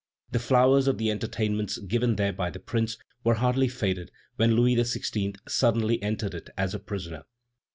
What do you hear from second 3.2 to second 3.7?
were hardly